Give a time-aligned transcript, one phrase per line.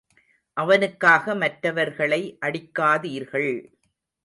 [0.57, 2.21] அவனுக்காக மற்றவர்களை
[2.41, 3.51] அடிக்காதீர்கள்.